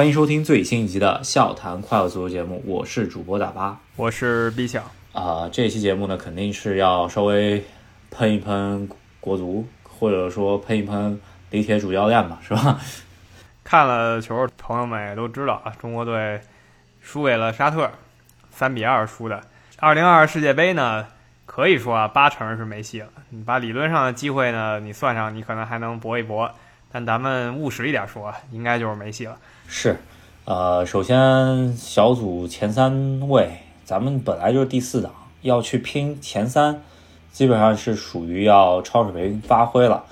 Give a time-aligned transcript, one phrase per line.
[0.00, 5.46] 欢迎收听最新一集的《笑谈快乐足球》节目，我是主播大巴，我是 B 小啊。
[5.52, 7.62] 这期节目呢，肯定是要稍微
[8.10, 8.88] 喷一喷
[9.20, 12.80] 国足，或者说喷一喷李铁主教练吧，是吧？
[13.62, 16.40] 看了球，朋友们也都知道啊，中国队
[17.02, 17.90] 输给了沙特，
[18.50, 19.42] 三比二输的。
[19.80, 21.08] 二零二二世界杯呢，
[21.44, 23.08] 可以说啊，八成是没戏了。
[23.28, 26.50] 你把理论上的机会呢，你算上，你可能还能搏一搏。
[26.90, 29.36] 但咱们务实一点说，应该就是没戏了。
[29.72, 30.00] 是，
[30.46, 33.50] 呃，首先小组前三位，
[33.84, 35.12] 咱们本来就是第四档，
[35.42, 36.82] 要去拼前三，
[37.30, 40.02] 基本上是属于要超水平发挥了。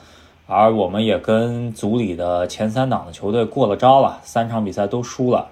[0.46, 5.48] 而我们也跟组里的前三档的球队过了招了，三场比赛都输了。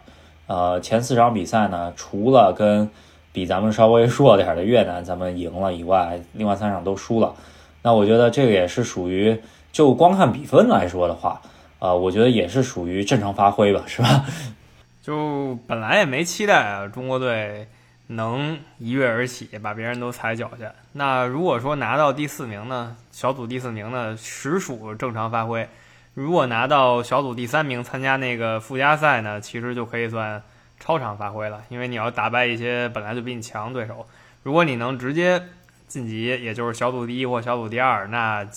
[0.47, 2.89] 呃，前四场比赛呢，除了跟
[3.33, 7.35] 比咱们稍微弱点的越南咱们赢了以外，另外三场都输了。
[7.83, 9.43] 那我觉得这个也是属于。
[9.73, 11.43] 就光看比分来说的话，
[11.79, 14.25] 啊，我觉得也是属于正常发挥吧，是吧？
[15.03, 17.69] 就本来也没期待啊，中国队
[18.07, 20.73] 能一跃而起，把别人都踩脚下。
[20.93, 25.69] 那如果说拿到第四名呢，小组第四名呢，实属正常发挥。
[26.15, 30.43] 如果拿到小组第三名，参加那个附加赛呢，其实就可以算
[30.81, 34.07] 超常发挥了，因为你要打败一些本来就比你强对手。
[34.43, 35.43] 如果你能直接
[35.87, 38.49] 晋级，也就是小组第一或小组第二，那。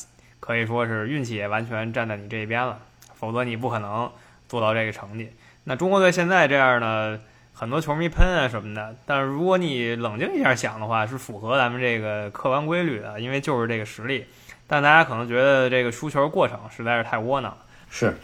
[0.41, 2.79] 可以说是运气也完全站在你这一边了，
[3.19, 4.09] 否则你不可能
[4.47, 5.29] 做到这个成绩。
[5.65, 7.19] 那中国队现在这样呢，
[7.53, 14.25] 很多球迷喷啊什么的，但是如果你冷静一下想的话，是符合咱们这个客观规律的，因为就是这个实力。
[14.67, 17.57] 但大家可能觉得这个输球过程实在是太窝囊了。
[17.89, 18.15] 是，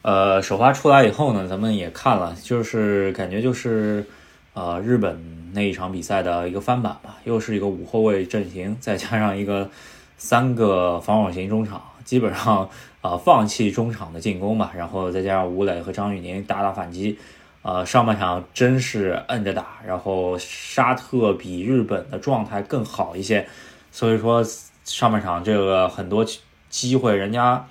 [0.00, 4.06] 呃，首发出来以后呢，咱们也看了，就是感觉就是，
[4.54, 9.70] 呃，日本那一场比赛的一个翻版吧，又是一个五后卫阵型，再加上一个。
[10.22, 12.68] 三个防守型中场，基本上
[13.00, 17.18] 啊放弃中场的进攻吧， 然后再加上吴磊和张玉宁打打反击，
[17.62, 23.46] 呃上半场真是摁着打，然后沙特比日本的状态更好一些，
[23.90, 24.44] 所以说
[24.84, 26.26] 上半场这个很多
[26.68, 27.66] 机会人家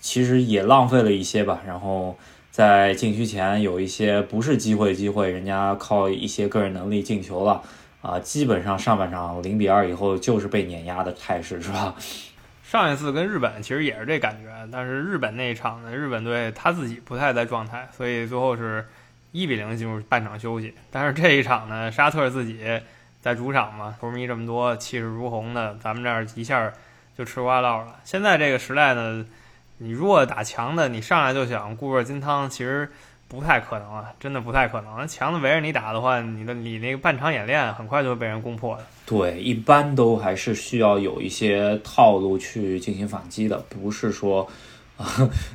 [0.00, 2.16] 其实也浪费了一些吧，然后
[2.50, 7.62] 在禁区前有一些不是机会机会，人家靠一些个人能力进球了。
[8.02, 11.92] 啊，基本上上半场零比二以后就是被碾压的态势，是吧？
[12.68, 18.84] 上一次跟日本其实也是这感觉，但是日本那一场呢，日本队他自己不太在状态，所以最后是
[19.30, 20.74] 一比零进入半场休息。
[20.90, 22.60] 但是这一场呢，沙特自己
[23.20, 26.72] 在主场嘛，球迷这么多，气势如虹的，咱们这儿一下
[27.16, 27.94] 就吃瓜唠了。
[28.02, 29.24] 现在这个时代呢，
[29.78, 32.90] 你如果打强的，你上来就想固若金汤，其实。
[33.28, 35.08] 不太可能啊，真的不太可能。
[35.08, 38.84] 强子围着你打的话，你的你那个半场演练很快就会被人攻破的。
[39.04, 44.48] 对，一般都还是需要有一些套路去进行反击的，不是说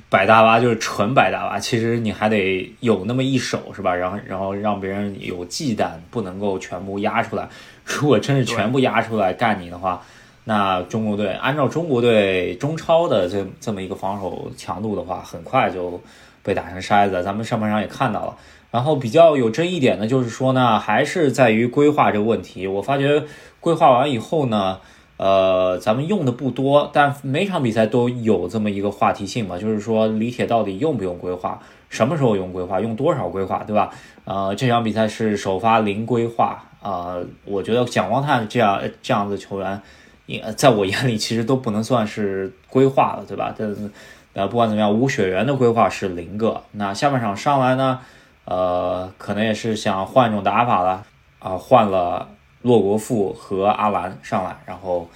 [0.09, 1.57] 摆大巴就是纯摆大巴。
[1.57, 3.95] 其实你还得有那么一手，是吧？
[3.95, 7.47] 然后然后让别人有忌惮，不能够全部压出来。
[7.85, 10.01] 如果真是全部压出来干你的话，
[10.43, 16.01] 那中国队按照中国队中超的这这么一个防守强度的话，很快就。
[16.43, 18.37] 被打成筛子，咱们上半场也看到了。
[18.71, 22.65] 然后比较有争议点的就是说呢，还是在于规划这个问题。
[22.67, 23.21] 我发觉
[23.59, 24.79] 规划完以后呢，
[25.17, 33.93] 呃，咱们用的不多，但每场比赛都有这么一个话题性嘛，就是说李铁到底用不用规划，什么时候用规划，用多少规划，对吧？
[34.23, 39.81] 呃，这场比赛是首发零规划啊，我觉得蒋光太这样这样子球员，
[40.27, 43.53] 也在我眼里其实都不能算是规划了，对吧？
[43.57, 43.75] 这。
[44.33, 46.61] 呃，不管怎么样，吴雪源的规划是零个。
[46.71, 47.99] 那下半场上来呢，
[48.45, 51.05] 呃，可能也是想换一种打法了
[51.39, 52.29] 啊，换了
[52.61, 55.09] 洛国富和阿兰上来，然后，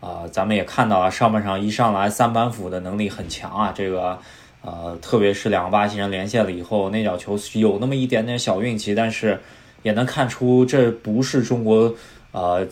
[0.00, 4.18] 呃，咱们也看到了上半场一上来三板斧的能力很强啊，这个，
[4.62, 9.40] 呃，特别是两个巴西人连线了以后，那脚球有那么一点点小运气，但是
[9.82, 11.94] 也能看出这不是中国，
[12.32, 12.66] 呃，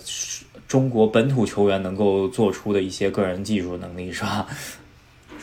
[0.67, 4.47] 中国本土球员能够做出的一些个人技术能力，是吧？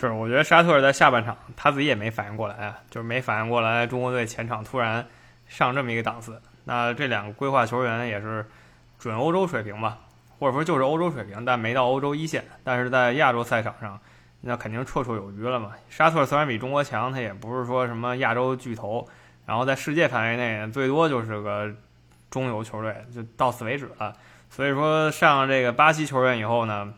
[0.07, 5.06] 是，我觉得沙特在下半场他自己也没反应过来啊，就是没反应过来，中国队前场突然
[5.48, 6.42] 上这么一个档次。
[6.63, 8.45] 那这两个规划球员也是
[8.98, 10.00] 准欧洲水平吧，
[10.39, 12.44] 或者说就是欧洲水平，但没到欧洲一线。
[12.63, 14.00] 但是在亚洲赛场上，
[14.42, 15.71] 那肯定绰绰有余了嘛。
[15.88, 19.07] 沙特虽然比中国强，他也不是说什么亚洲巨头，
[19.45, 21.71] 然后在世界范围内最多就是个
[22.30, 24.13] 中游球队，就到此为止了。
[24.50, 26.92] 所以说上这个巴西球员以后呢？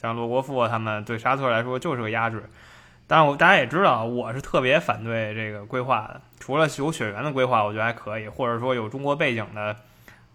[0.00, 2.42] 像罗国富他们对沙特来说就是个压制，
[3.06, 6.20] 但是我大家也知道，我是特别反对这个规划的。
[6.38, 9.76] 除了有血缘的规划，我觉得还可以，或者说有中国背景的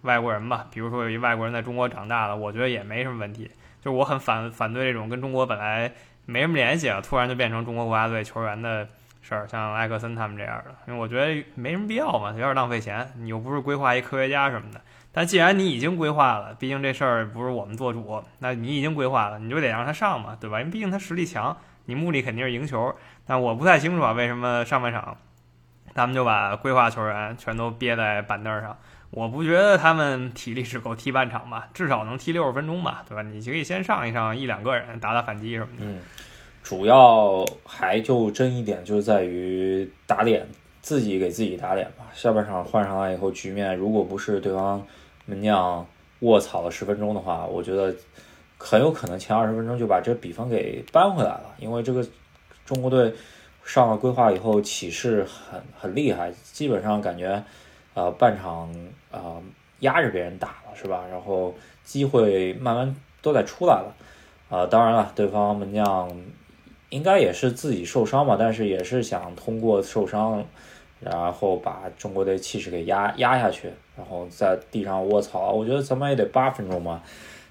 [0.01, 3.49] 外国人吧，比如说有一外国人在中国长大的，我觉得也没什么问题。
[3.81, 5.91] 就是我很反反对这种跟中国本来
[6.25, 8.87] 没什么联系啊，突然就变成中国国家队球员的
[9.21, 13.11] 事儿，像埃克森他们这样的，因为我觉得没什么必要嘛，有点浪费钱。
[13.17, 14.81] 你又不是规划一科学家什么的。
[15.13, 20.59] 但既然你已经规划了，毕竟这事儿不是我们做主，那你已经规划了，你就得让他上嘛，对吧？
[20.59, 21.55] 因为毕竟他实力强，
[21.85, 22.93] 你目的肯定是赢球。
[23.25, 25.15] 但我不太清楚啊，为什么上半场
[25.93, 28.75] 他们就把规划球员全都憋在板凳上？
[29.11, 33.21] 我不觉得他们体力只够踢半场吧，至少能踢六十分钟吧，对吧？
[33.21, 35.85] 你可以先上一上一两个人，打打反击什么的。
[35.85, 35.99] 嗯，
[36.63, 40.47] 主要还就争议点就在于打脸，
[40.81, 42.05] 自己给自己打脸吧。
[42.11, 44.83] 下半场换上来以后，局面如果不是对方
[45.25, 45.85] 门将
[46.19, 47.95] 卧槽了十分钟的话，我觉得
[48.57, 52.05] 很有可能前二十分钟就把这比分给扳回来了，因为这个
[52.65, 53.13] 中国队
[53.63, 57.43] 上了规划以后起势很很厉害，基本上感觉。
[57.95, 58.73] 呃，半场
[59.11, 59.37] 啊
[59.81, 61.03] 压着别人打了是吧？
[61.11, 61.53] 然后
[61.83, 63.93] 机会慢慢都在出来了，
[64.49, 66.09] 啊，当然了，对方门将
[66.89, 70.43] 应该也是自己受伤嘛，但是也是想通过受伤，
[71.05, 77.01] 然后把中国队气势给压压下去，然后在地上卧槽，我觉得怎么也得八分钟吧，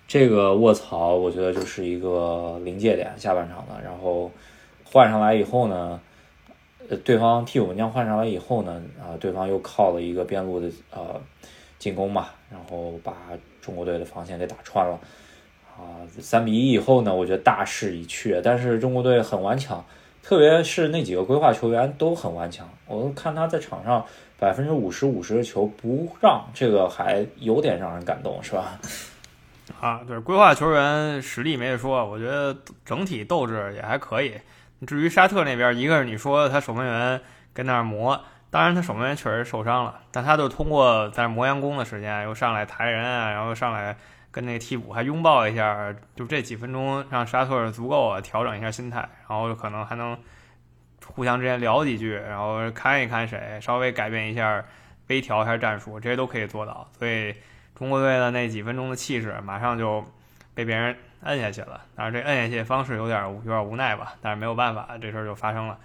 [0.06, 4.30] 这个卧槽，我觉得就是一个临界点，下半场的，然后
[4.84, 6.00] 换上来以后呢。
[6.88, 11.18] 呃对方替补门将换上来以后呢，啊，对方又靠了一个边路的呃
[11.78, 13.14] 进攻嘛，然后把
[13.60, 14.98] 中国队的防线给打穿了，
[15.78, 19.82] 啊，三比一以后呢，我觉得大势已去，但是中国队很顽强，
[20.22, 24.04] 特别是那几个规划球员都很顽强，我看他在场上
[24.38, 28.78] 百分之五十五十的球不让，这个还有点让人感动，是吧？
[29.80, 34.34] 啊，对，规划球员实力没得说，我觉得整体斗志也还可以。
[34.86, 37.20] 至于沙特那边，一个是你说他守门员
[37.52, 38.20] 跟那儿磨，
[38.50, 43.96] 当然他守门员确实受伤了，但他就通过在磨洋工的时间，又上来抬人啊，然后上来
[44.32, 50.18] 跟那个替补还拥抱一下，就这几分钟让沙特足够啊调整一下心态，然后可能还能
[51.06, 54.64] 互相之间聊几句，然后看一看谁稍微改变一下，
[55.06, 56.90] 微调一下战术，这些都可以做到。
[56.98, 57.32] 所以
[57.76, 60.04] 中国队的那几分钟的气势，马上就
[60.54, 60.96] 被别人。
[61.24, 65.78] 摁下去了，但是这摁下去的方式有点有点无奈吧，但是没有办法，这事儿就发生了。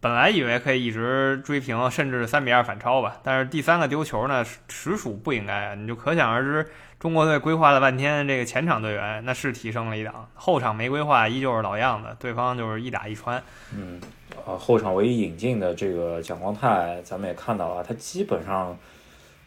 [0.00, 5.74] 本来以为可以一直追平，甚至三比二反超吧，但是第三个丢球呢，实属不应该啊！
[5.74, 13.42] 你就可想而知，中国队规划了半天，这个前场队员那是提升了一档，后场没规划，依旧是老样子，对方就是一打一穿。
[13.74, 14.00] 嗯，
[14.46, 18.76] 呃，后场唯一引进的这个蒋光太，咱们也看到了，他基本上，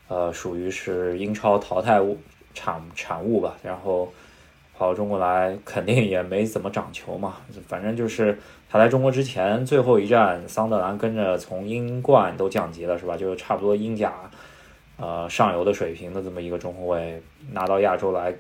[0.08, 2.18] 呃，属于是英超淘汰物
[2.54, 4.12] 产产物吧，然后。
[4.78, 7.36] 跑到中国来肯定也没怎么长球嘛，
[7.68, 8.40] 反正就是
[8.72, 13.18] 他来中国之前最后一站，桑德兰跟着从英冠都降级了是吧？
[13.18, 14.14] 就差不多英甲，
[15.00, 18.34] 呃上游的水平的这么一个中后卫，拿到亚洲来，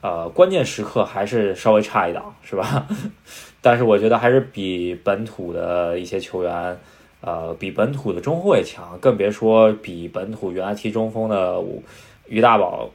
[0.00, 2.86] 呃关键时刻还是稍微差一档是吧？
[3.62, 6.78] 但是我觉得还是比本土的一些球员，
[7.20, 11.62] 呃比本土的中后卫强，更别说比本土原来踢中锋的
[12.26, 12.90] 于大宝。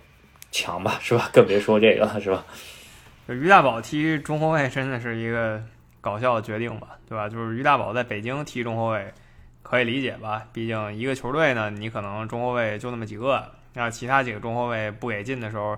[0.52, 1.30] 强吧，是吧？
[1.32, 2.44] 更别说这个了，是吧？
[3.28, 5.62] 于大宝踢中后卫真的是一个
[6.02, 7.30] 搞笑的决定吧，对吧？
[7.30, 9.14] 就是于大宝在北京踢中后卫
[9.62, 10.44] 可以理解吧？
[10.52, 15.78] 毕竟一个球队呢，你可能中后卫就那么几个，那其他几个中后卫不给劲的时候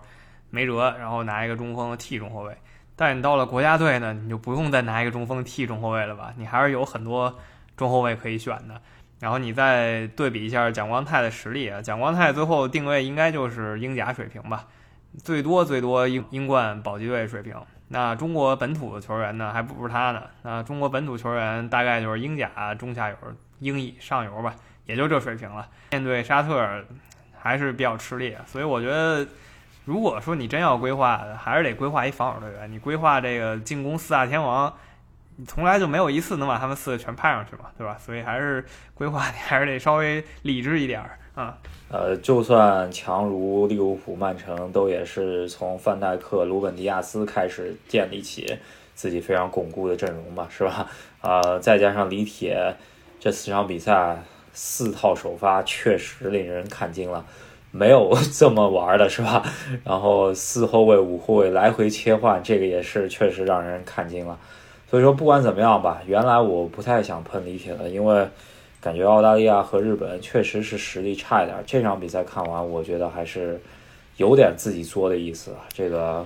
[0.50, 2.56] 没辙，然后拿一个中锋替中后卫。
[2.96, 6.34] 但你到了国家队呢，你就不用再拿一个中锋替中后卫了吧？
[6.38, 7.36] 你还是有很多
[7.76, 8.80] 中后卫可以选的。
[9.20, 14.68] 然后你再对比一下蒋光太的实力啊，蒋光太最后定位应该就是英甲水平吧，
[15.24, 17.56] 最多最多英英冠保级队水平。
[17.88, 20.24] 那中国本土的球员呢，还不如他呢。
[20.42, 23.16] 那中国本土球员大概就是英甲中下游、
[23.62, 24.54] 英乙上游吧，
[24.86, 25.66] 也就这水平了。
[25.92, 26.84] 面对沙特
[27.40, 29.26] 还是比较吃力，所以我觉得，
[29.86, 32.70] 如果说你真要规划，还是得规划一防守队员。
[32.70, 34.74] 你规划这个进攻四大天王。
[35.38, 37.98] 你从来就没有一次能把他们四个全派上去嘛，对吧？
[37.98, 38.64] 所以还是
[38.94, 41.02] 规划你还是得稍微理智一点
[41.34, 41.58] 啊。
[41.90, 48.56] 呃，就算强如利物浦、曼城，都也是从范戴克、鲁本迪亚斯开始建立起
[48.94, 50.88] 自己非常巩固的阵容嘛，是吧？
[51.22, 52.76] 啊，再加上李铁
[53.22, 57.24] 这四场比赛四套首发，确实令人看惊了，
[57.70, 59.46] 没有 这么玩的是吧？
[59.86, 64.40] 然后四后卫、五后卫来回切换，这个也是确实让人看惊了。
[64.90, 68.28] 所以说，不管怎么样吧，原来我不太想喷李铁的，因为
[68.82, 71.56] 感觉澳大利亚和日本确实是实力差一点。
[71.68, 73.62] 这场比赛看完，我觉得还是
[74.18, 75.56] 有点自己作的意思。
[75.72, 76.26] 这个，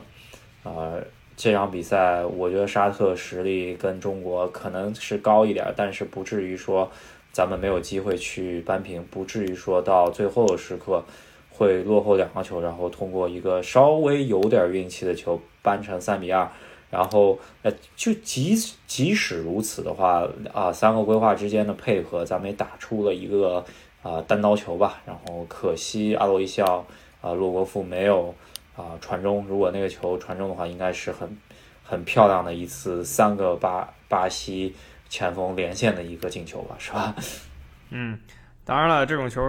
[0.64, 1.04] 呃，
[1.38, 6.89] 这场比赛，我觉得沙特实力跟中国可能是高一点，但是不至于说
[7.32, 11.04] 咱们没有机会去扳平，不至于说到最后的时刻
[11.50, 16.50] 会落后两个球，然后通过一个稍微有点运气的球扳成三比二。
[16.92, 18.56] 然后呃，就即
[18.88, 23.65] 即使如此的话啊，三个规划之间的配合，咱们也打出了一个
[24.01, 25.01] 啊单刀球吧。
[25.06, 26.86] 然后可惜阿罗伊肖
[27.20, 28.34] 啊，洛国富没有
[28.75, 29.46] 啊传中。
[29.48, 31.38] 如果那个球传中的话，应该是很
[31.84, 34.75] 很漂亮的一次三个巴巴西
[35.10, 37.15] 前锋连线的一个进球吧，是吧？
[37.91, 38.20] 嗯。
[38.67, 39.44] 当然了，这种球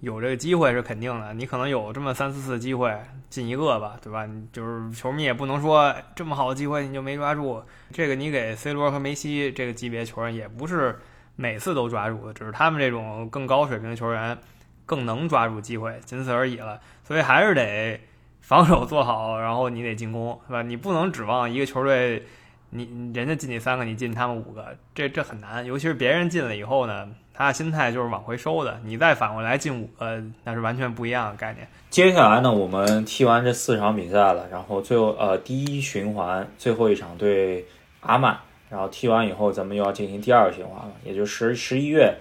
[0.00, 1.32] 有这个机会是肯定的。
[1.32, 2.94] 你可能有这么三四次机会
[3.30, 4.28] 进一个吧，对吧？
[4.52, 7.64] 就是球迷也不能说这么好的机会你就没抓住。
[7.90, 11.00] 这个你给 C 罗和梅西这个级别球员也不是
[11.36, 14.36] 每次都抓住的，只是他们这种更高水平的球员
[14.84, 16.78] 更能抓住机会，仅此而已了。
[17.02, 17.98] 所以还是得
[18.40, 20.62] 防守做好，然后你得进攻，是吧？
[20.62, 22.24] 你不能指望一个球队，
[22.70, 25.64] 你人家进你三个，你进他们五个，这这很难。
[25.64, 27.08] 尤其是别人进了以后呢？
[27.32, 31.66] 他心态就是往回收的，你再反过来进五个，那是完全不一样的概念。
[31.88, 37.64] 接下来呢，我们踢完这四场比赛了，然后最后呃第一循环最后一场对
[38.00, 38.36] 阿曼，
[38.68, 42.14] 然后踢完以后，咱们又要进行第二个循环了，也就十十一月，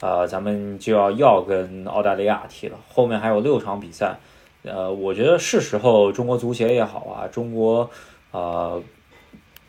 [0.00, 2.78] 呃，咱们就要要跟澳大利亚踢了。
[2.88, 4.16] 后面还有六场比赛，
[4.64, 7.88] 呃，我觉得是时候中国足协也好啊，中国
[8.32, 8.82] 呃。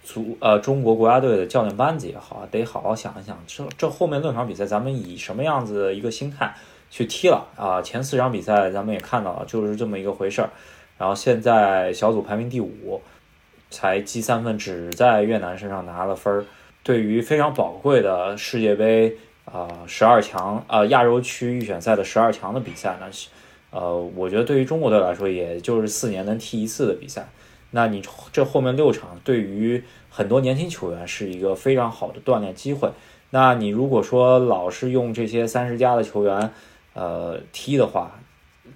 [0.08, 6.54] 足呃，中国国家队的教练班子也好，得好好想一想，这这后面六场比赛，咱们以什么样子一个心态
[6.92, 7.82] 去踢了啊？
[7.82, 10.52] 前四场比赛咱们也看到了，就是这么一个回事儿。
[11.00, 13.02] 然后现在小组排名第五，
[13.72, 16.46] 才积三分，只在越南身上拿了分儿。
[16.84, 23.08] 对于非常宝贵的世界杯啊十二强啊亚洲区预选赛的十二强的比赛呢，
[23.76, 27.28] 呃，我觉得对于中国队来说，也就是四年能踢一次的比赛。
[27.72, 28.02] 那你
[28.32, 32.90] 这后面六场对于很多年轻球员是一个非常好的锻炼机会。
[33.32, 36.52] 那你如果说老是用这些三十加的球员，
[36.94, 38.18] 呃，踢的话，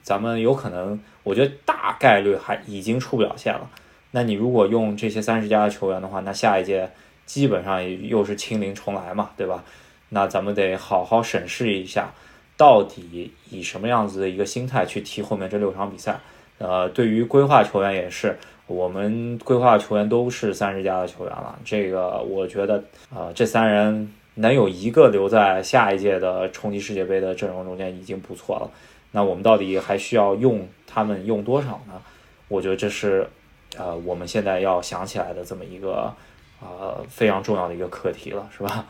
[0.03, 3.69] 咱们有可能，我觉得大概率还已经出不了线了。
[4.11, 6.91] 那你如果用这些三十加的球员的话，那下一届
[7.25, 9.63] 基本上又是清零重来嘛，对吧？
[10.09, 12.11] 那咱们得好好审视一下，
[12.59, 16.19] 到底以什么样子的一个心态去踢后面这六场比赛。
[16.57, 18.37] 呃，对于规划球员也是。
[18.67, 28.69] 我们规划球员都是三十加的球员了，这个我觉得，呃，这三人能有一个留在下一届的冲击世界杯的阵容中间已经不错了。
[29.11, 31.99] 那我们到底还需要用他们用多少呢？
[32.47, 33.27] 我觉得这是，
[33.75, 36.13] 呃，我们现在要想起来的这么一个，
[36.61, 38.85] 呃，非常重要的一个课题了，是吧？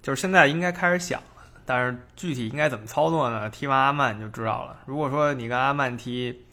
[0.00, 1.20] 就是现在应该开始想，
[1.74, 3.48] 但是具体应该怎么操作呢？
[3.48, 4.76] 踢完阿曼你就知道了。
[4.84, 6.44] 如果说你跟阿曼踢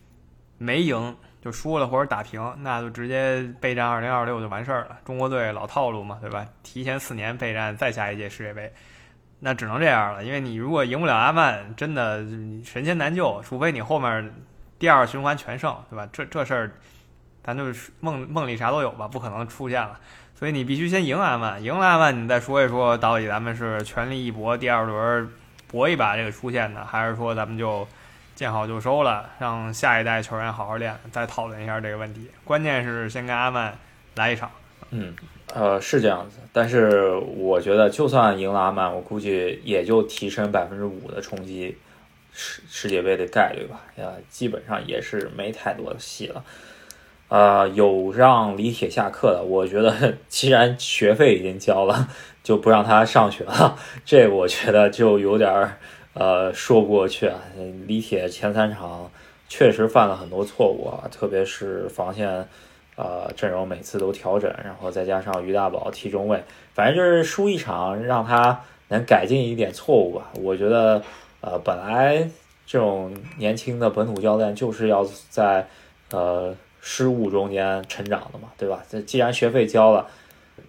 [0.57, 4.97] 没赢，就输了或者打平，那就直接备战二零二六就完事儿了。
[5.03, 6.47] 中国队老套路嘛，对吧？
[6.63, 8.71] 提前四年备战再下一届世界杯，
[9.41, 10.23] 那只能这样了。
[10.23, 12.19] 因为你如果赢不了阿曼，真的
[12.63, 14.33] 神仙难救，除非你后面
[14.79, 16.07] 第二循环全胜，对吧？
[16.13, 16.71] 这这事儿，
[17.43, 19.99] 咱就是梦梦里啥都有吧，不可能出现了。
[20.39, 25.29] 所以你必须先赢阿曼，赢了阿曼，你再说一说到底咱们是全力一搏，第二轮
[25.67, 27.85] 搏一把这个出线呢，还是说咱们就？
[28.35, 32.31] 见好就收了，让下一代球员好好练，再讨论一下这个问题。
[32.45, 33.77] 关键是先跟阿曼
[34.15, 34.49] 来一场。
[34.91, 35.13] 嗯，
[35.53, 36.37] 呃，是这样子。
[36.53, 41.77] 但是我觉得，就算赢了阿曼，我估计也就提升百分之五的冲击
[42.31, 43.81] 世世界杯的概率吧。
[43.97, 46.41] 呃，基本上也是没太多的戏了。
[47.29, 52.09] 呃，有让李铁下课的，我觉得 既然学费已经交了，
[52.43, 53.77] 就不让他上学了。
[54.03, 55.77] 这我觉得就有点儿。
[56.13, 57.39] 呃，说不过去啊！
[57.85, 59.09] 李铁前三场
[59.47, 62.45] 确实犯了很多错误啊，特别是防线，
[62.97, 66.43] 呃，阵容每次都调整，然后再加上于大宝踢中卫，
[66.73, 68.59] 反正就是输一场，让他
[68.89, 70.29] 能改进一点错误吧。
[70.41, 71.01] 我觉得，
[71.41, 72.27] 呃，本来
[72.65, 75.67] 这种年轻的本土教练就是要在
[76.11, 76.53] 呃
[76.91, 78.83] 失误中间成长的嘛，对吧？
[78.89, 80.07] 这既然学费交了，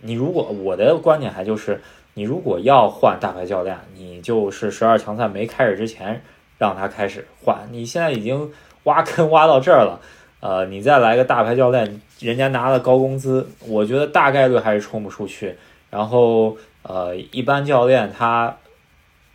[0.02, 1.80] 你如果我的观点还就是。
[2.14, 6.20] 你如果要换大牌教练，你就是十二强赛没开始之前
[6.58, 7.56] 让他开始换。
[7.70, 8.50] 你现在已经
[8.82, 10.00] 挖坑挖到这儿了，
[10.40, 15.56] 呃，你再来个大牌教练，人家拿了高工资，我觉得大概率还是冲不出去。
[15.88, 18.56] 然后，呃，一般教练他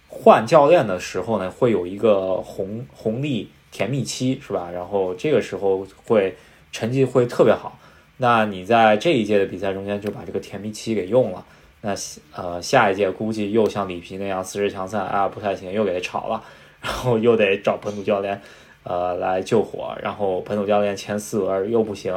[0.10, 4.70] 换教练的时候呢，会有一个红红利甜蜜期，是吧？
[4.72, 6.36] 然后这个时候会
[6.76, 7.80] 成绩会特别好。
[8.18, 11.46] 那你在这一届的比赛中间就把这个甜蜜期给用了。
[11.80, 11.96] 那
[12.34, 16.44] 呃，下一届估计又像里皮那样四十强赛啊不太行，又给他炒了，
[16.82, 18.42] 然后又得找本土教练，
[18.84, 22.12] 呃来救火，然后本土教练前四轮又不行，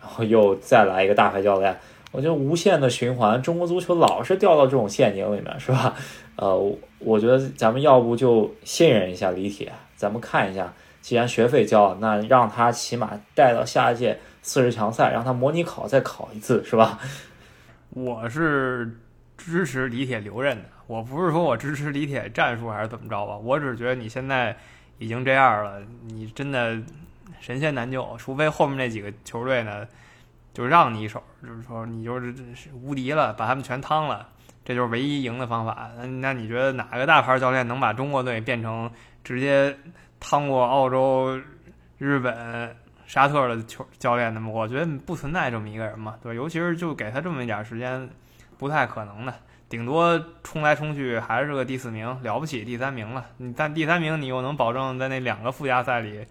[0.00, 1.76] 然后又再来一个大牌教练，
[2.12, 5.96] 我觉得无限的循环，中国足球老是掉到这种陷阱里面，是吧？
[6.36, 10.72] 呃，我觉得咱们要不就信任一下李铁，咱们看一下，
[11.04, 16.98] 既然学费交了，那让他起码带到下一届四十强赛，让他模拟考再考一次，是吧？
[17.90, 18.98] 我是
[19.36, 24.56] 支持李铁留任的，我不是说我支持李铁战术还是怎么着吧，我只是觉得你现在
[24.96, 26.74] 已经这样了，你真的
[27.38, 29.86] 神仙难救，除非后面那几个球队呢
[30.54, 32.34] 就让你一手，就是说你就是
[32.82, 34.26] 无敌了，把他们全趟了，
[34.64, 35.90] 这就是唯一赢的方法。
[36.22, 38.90] 那你觉得哪个大牌教练能把中国队变成
[39.22, 39.76] 直接
[40.26, 41.38] 趟过澳洲、
[41.98, 42.74] 日本？
[43.06, 44.48] 沙特的球教练的吗？
[44.48, 46.34] 我觉得不存在这么一个人嘛，对吧？
[46.34, 48.08] 尤其是就给他这么一点时间，
[48.56, 49.34] 不太可能的。
[49.68, 53.26] 顶多冲来冲去还是个第四名，了不起第三名了。
[53.36, 56.24] 你但第三名你又能保证在那两个附加赛里，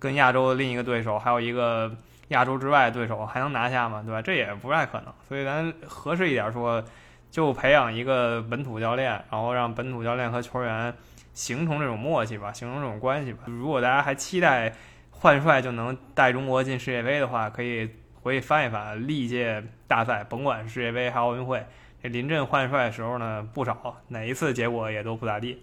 [0.00, 1.96] 跟亚洲的另一个对手，还有一个
[2.28, 4.02] 亚洲之外对手还能拿下吗？
[4.04, 4.20] 对吧？
[4.20, 5.14] 这也不太可能。
[5.28, 6.82] 所以咱合适一点说，
[7.30, 10.92] 就培养一个本土教练，然后让本土教练和球员
[11.36, 13.44] 形成这种默契吧，形成这种关系吧。
[13.44, 14.72] 如果大家还期待。
[15.18, 17.88] 换帅就能带中国进世界杯的话，可以
[18.20, 21.64] 回去翻一翻历届大赛，甭管世界杯还奥运会，
[22.02, 25.58] 这临阵换帅的时候呢不少，哪一次结果也都不咋地。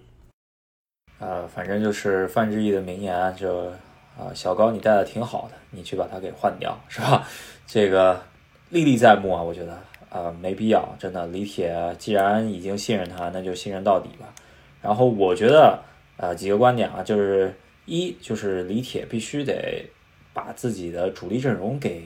[1.19, 3.67] 呃，反正就是范志毅的名言，就
[4.17, 7.23] 啊，小高你带的挺好的，你去把他给换掉，是吧？
[7.67, 8.19] 这个
[8.69, 11.27] 历历在目啊，我觉得啊没必要，真的。
[11.27, 14.33] 李铁既然已经信任他，那就信任到底吧。
[14.83, 15.79] 然后我觉得
[16.17, 17.51] 啊几个观点啊，就是。
[17.85, 19.85] 一就是李铁必须得
[20.33, 22.03] 把自己的主力阵容给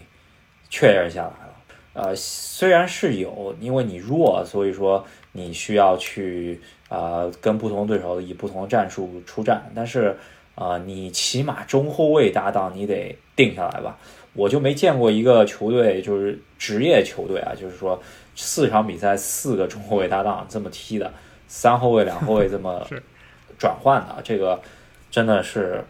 [0.71, 1.53] 确认下来了。
[1.93, 9.71] 呃，虽然是有，因为你弱，所以说你需要去呃跟不同对手以不同的战术出战。
[9.75, 10.17] 但是
[10.55, 13.99] 啊，你起码中后卫搭档你得定下来吧。
[14.33, 18.01] 我就没见过一个球队就是职业球队啊，就是说
[18.35, 21.13] 四场比赛四个中后卫搭档这么踢的，
[21.47, 22.85] 三后卫两后卫这么
[23.57, 24.61] 转换的这个。
[25.09, 25.83] 真的是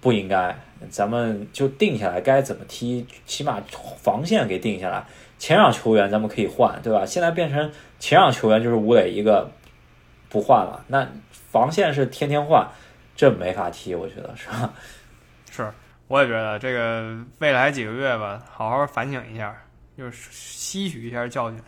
[0.00, 0.56] 不应该，
[0.88, 3.60] 咱们就定下来该怎么踢，起码
[3.98, 5.04] 防线给定下来。
[5.36, 7.04] 前场球员咱们可以换，对吧？
[7.04, 9.50] 现在变成前场球员就是吴磊一个
[10.28, 11.06] 不换了，那
[11.50, 12.66] 防线是天天换，
[13.16, 14.72] 这没法踢，我觉得是吧？
[15.50, 15.70] 是，
[16.06, 19.54] 我也觉得这个未来几个月吧，好好反省一下，
[19.98, 21.60] 就是吸取一下教训，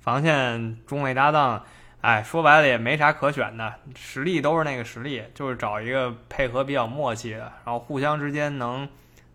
[0.00, 1.62] 防线中卫搭档。
[2.02, 8.88] 哎，说白了也没啥可选的，实力都是那个实力，就是找一个配合比较默契的，然后互相之间能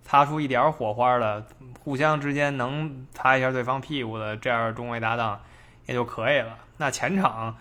[0.04, 1.46] 擦出一点火花的，
[1.80, 5.40] 互相之间能擦一下对方屁股的这样中卫搭档
[5.86, 6.58] 也就可以了。
[6.76, 7.56] 那前场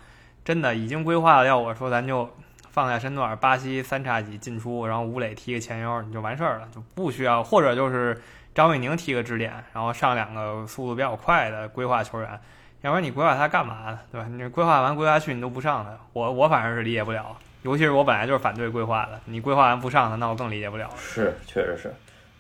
[0.45, 2.29] 真的已经规划了，要我说咱就
[2.73, 8.21] 放下身段，巴西三叉戟进出，然后吴磊踢个前腰，你就完事儿了，就不需要，或者就是
[8.53, 12.41] 张伟宁踢个支点，然后上两个速度比较快的规划球员。
[12.87, 13.99] 要不然你规划它干嘛呢？
[14.13, 14.29] 对吧？
[14.31, 17.37] 你规划完规划去你都不上它，我我反正是理解不了。
[17.63, 20.89] 尤其是我本来就是反对规划的，你规划完不上他，那我更理解不了。
[20.97, 21.93] 是，确实是。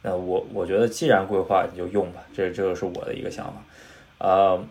[0.02, 3.54] 那我我觉得既然规划你就用吧，这这个是我的一个想法。
[4.18, 4.64] 呃，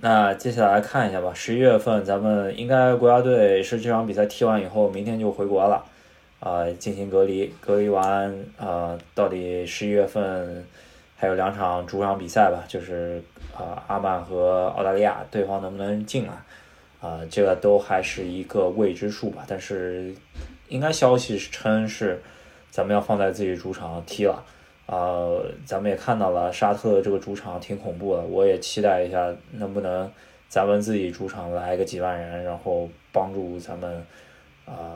[0.00, 1.30] 那接下来看一下吧。
[1.34, 5.84] 十一月份咱们应该国家队是这场比赛踢完以后，明天就回国了，
[6.40, 7.54] 啊，进行隔离。
[7.60, 10.64] 隔离完，呃，到底十一月份
[11.18, 13.22] 还有两场主场比赛吧，就是。
[13.58, 16.32] 啊，阿曼和澳大利亚对方能不能进来？
[17.00, 19.44] 啊，这个都还是一个未知数吧。
[19.48, 20.14] 但是，
[20.68, 22.22] 应该消息称是
[22.70, 24.44] 咱们要放在自己主场踢了。
[24.86, 25.26] 啊，
[25.66, 28.22] 咱们也看到了沙特这个主场挺恐怖的。
[28.22, 30.08] 我也期待一下，能不能
[30.48, 34.06] 咱们自己主场来个几万人，然后帮助咱们
[34.66, 34.94] 啊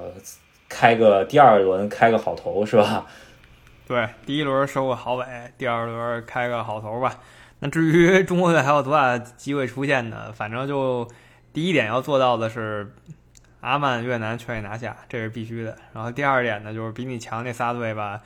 [0.68, 3.04] 开个第二轮开个好头，是吧？
[3.87, 5.27] 对，第一轮收个好尾，
[5.59, 7.14] 第二轮开个好头吧。
[7.59, 10.33] 那至于中国队还有多大机会出现呢？
[10.33, 11.07] 反正就
[11.53, 12.95] 第一点要做到的是，
[13.61, 15.77] 阿曼、越南全给拿下，这是必须的。
[15.92, 18.21] 然后第二点呢，就是比你强那仨队吧，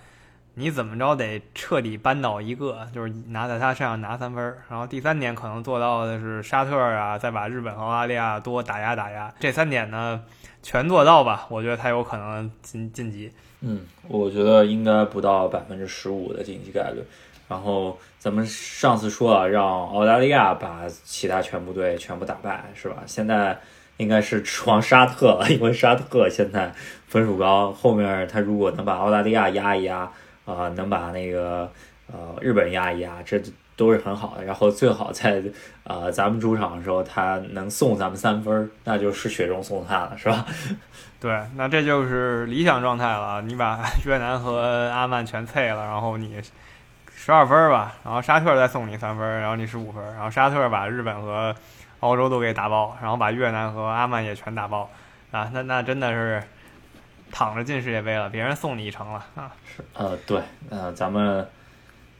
[0.54, 4.56] 你怎么着得彻底扳倒一个，就是拿在他身上拿三分。
[4.70, 9.30] 然后第三点可能做到的是沙特啊，再把日本和澳大利亚多打压打压。
[9.38, 10.22] 这三点呢，
[10.62, 13.32] 全做到吧，我觉得才有可能进晋级。
[13.60, 17.02] 嗯，我觉得应该不到百分之十五的晋级概率。
[17.48, 23.04] 然后咱们上次说了，让澳大利亚把其他全部队全部打败，是吧？
[23.06, 23.56] 现在
[23.98, 26.74] 应该是指望沙特了，因为沙特现在
[27.06, 30.10] 分数高，后面他如果能把澳大利亚压一压，
[30.44, 31.70] 啊，能把那个
[32.12, 33.40] 呃日本压一压，这
[33.76, 34.44] 都是很好的。
[34.44, 35.42] 然后最好在
[35.84, 40.44] 呃咱们主场的时候，他能送咱们三分，那就是雪中送炭了，是吧？
[41.20, 43.42] 对，那这就是理想状态了。
[43.42, 46.40] 你把越南和阿曼全脆了，然后你。
[47.18, 51.52] 十二分吧，然后沙特再送你三分，然后你十五分，然后沙特把日本和
[51.98, 54.88] 澳洲都给打爆，然后把越南和阿曼也全打爆，
[55.32, 56.40] 啊，那那真的是
[57.32, 59.50] 躺着进世界杯了，别人送你一程了啊！
[59.64, 61.44] 是，呃，对，呃，咱们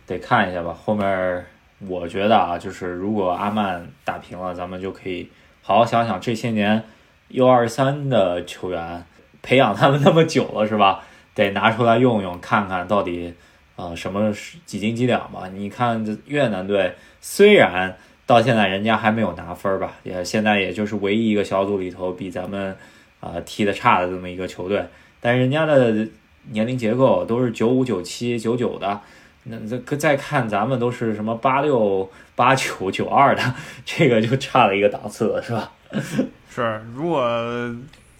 [0.06, 0.72] 得看一下吧。
[0.72, 1.44] 后面
[1.86, 5.28] 我觉得啊，就是如果阿曼打平了，咱们就可以
[5.62, 6.82] 好好想想这些年
[7.28, 9.04] U 二三的球员
[9.42, 11.02] 培养他们那么久了，是吧？
[11.34, 13.34] 得拿出来用用，看看到底
[13.76, 15.48] 啊、什么是几斤几两吧。
[15.52, 22.74] 你看这越南队，虽然到现在人家还没有拿分吧，也现在也就是唯一一个小组里头比咱们
[23.20, 24.82] 啊、踢的差的这么一个球队，
[25.20, 26.08] 但是人家的
[26.52, 29.00] 年龄结构都是九五、九七、九九的。
[29.48, 33.54] 那这再看咱们都是什么八六、八九、九二的，
[33.84, 35.72] 这个就差了一个档次了，是吧？
[36.50, 37.22] 是，如果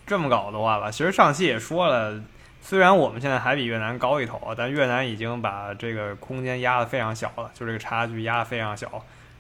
[0.06, 2.20] 这么搞的话吧，其实上期也说了，
[2.60, 8.86] 虽然我们现在还比越南高一头，但越南已经把这个空间压得非常小了，就这个差距压得非常小，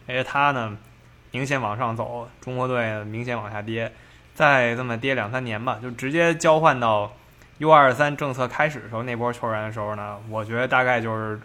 [0.08, 0.76] 而且它呢
[1.30, 3.92] 明显往上走，中国队明显往下跌，
[4.34, 7.12] 再这么跌两三年吧，就直接交换到
[7.58, 11.38] U 二三政策开始的时候那波球员的时候呢，我觉得大概就是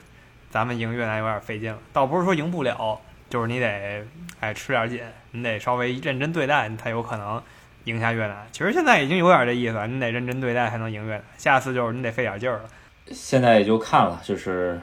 [0.52, 4.06] 咱们赢越南有点费劲了，倒不是说赢不了，就是你得
[4.40, 7.42] 哎吃点紧，你得稍微认真对待，你才有可能。
[7.86, 11.24] 赢下越南，其实现在已经有点这意思了，你得认真对待才能赢越南。
[11.36, 12.70] 下次就是你得费点劲儿了。
[13.08, 14.80] 现在也就看了，就是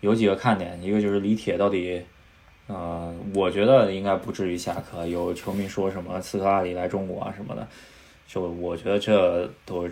[0.00, 2.04] 有几个看点，一个就是李铁到底，
[2.66, 5.06] 呃，我觉得应该不至于下课。
[5.06, 7.66] 有球迷说什么斯科拉里来中国啊什么的，
[8.28, 9.88] 就我觉得这都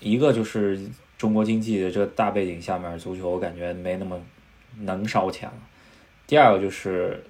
[0.00, 0.80] 一个就是
[1.16, 4.20] 中国经济的这大背景下面，足球感觉没那么
[4.80, 5.58] 能烧钱了。
[6.26, 7.24] 第二个就是。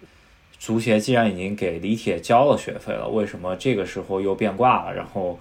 [0.63, 4.95] 足协既然已经给李铁交了学费了，为什么这个时候又变卦了？
[4.95, 5.37] 然后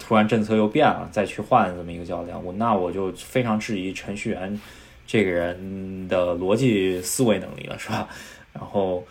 [0.00, 4.60] 突然政策又变了，再去换这么一个教练，我那我就非常质疑程序员
[5.06, 8.08] 这个人的逻辑思维能力了，是吧？
[8.52, 9.06] 然后，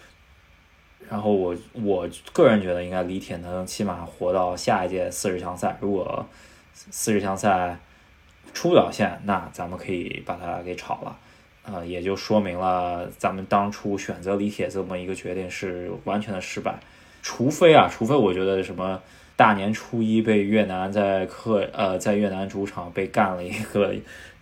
[1.09, 6.27] 然后我我个人觉得应该李铁能起码活到下一届四十强赛，如果
[6.73, 7.79] 四十强赛
[8.53, 11.17] 出不了线，那咱们可以把他给炒了。
[11.65, 16.77] 呃，也就说明了咱们当初选择李铁这么一个决定是完全的失败，
[17.21, 19.01] 除非啊，除非我觉得什么
[19.37, 23.95] 大年初一被越南在客呃在越南主场被干了一个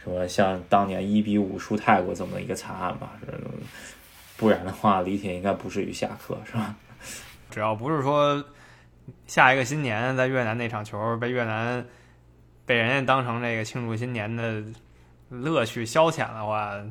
[0.04, 3.12] 什么像当年一比五输泰国这么一个惨案吧，
[4.36, 6.76] 不然的话李铁应该不至于下课是吧？
[7.52, 8.44] 只要不是说
[9.28, 11.86] 下一个新年在越南那场球被越南
[12.66, 14.64] 被人家当成这个庆祝新年的
[15.30, 16.82] 乐趣消遣的话。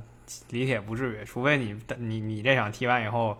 [0.50, 3.36] 李铁不至于，除非你你你这场踢完以后，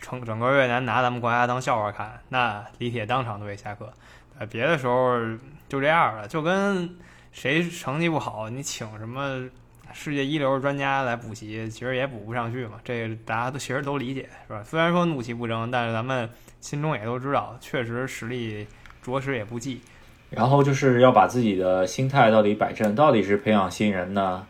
[0.00, 3.92] 整整个越南拿咱们国家当笑话看，那李铁当场都得下课。
[4.38, 5.18] 呃，别的时候
[5.68, 6.96] 就这样了，就跟
[7.32, 9.48] 谁成绩不好，你请什么
[9.92, 12.72] 世界一流专家来补习，其实也补不上去嘛。
[12.84, 14.62] 这个大家都其实都理解，是吧？
[14.62, 16.28] 虽然说怒其不争，但是咱们
[16.60, 18.66] 心中也都知道，确实实力
[19.02, 19.80] 着实也不济。
[20.28, 24.46] 然后就是要把自己的心态到底摆正，到底是培养新人呢？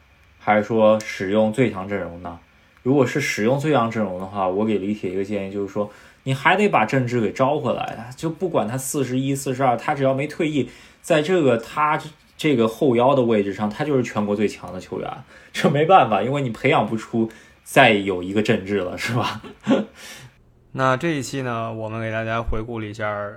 [0.46, 2.38] 还是说使用最强阵容呢？
[2.84, 5.90] 如果是使用最强阵容的话，我给李铁一个建议，就是说
[6.22, 8.08] 你还得把郑智给招回来。
[8.14, 10.70] 就不管他四十一、四十二，他只要没退役，
[11.02, 12.00] 在这个他
[12.36, 15.10] 这个后腰的位置上，他就是全国最强的球员。
[15.52, 17.28] 这没办法，因为你培养不出
[17.64, 19.42] 再有一个郑智了，是吧？
[20.70, 23.32] 那这一期呢，我们给大家回顾了一下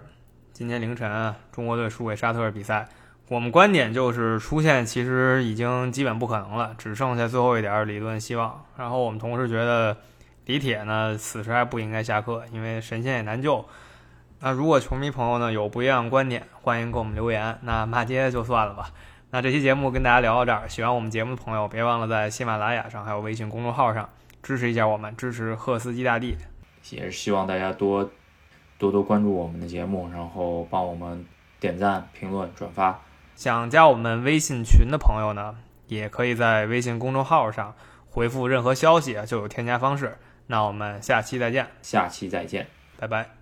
[0.53, 2.87] 今天凌晨，中国队输给沙特尔比赛。
[3.29, 8.65] 我们观点就是出线其实已经基本不可能了，只剩下最后一点理论希望。
[8.75, 9.95] 然后我们同时觉得
[10.45, 13.63] 李铁呢，此时还不应该下课，因为神仙也难救。
[14.39, 17.55] 那如果球迷朋友呢有不一样观点，欢迎给我们留言。
[17.61, 18.89] 那骂街就算了吧。
[19.29, 24.09] 那这期节目跟大家聊到这儿，喜欢我们节目的朋友别忘了在喜马拉雅上还有微信公众号上
[24.41, 26.35] 支持一下我们，支持赫斯基大帝。
[26.89, 28.09] 也是希望大家多
[28.79, 31.23] 多多关注我们的节目，然后帮我们
[31.59, 32.99] 点赞、评论、转发。
[33.39, 35.55] 想加我们微信群的朋友呢，
[35.87, 37.73] 也可以在微信公众号上
[38.09, 40.17] 回复任何消息啊，就有添加方式。
[40.47, 42.67] 那我们下期再见，下期再见，
[42.99, 43.38] 拜拜。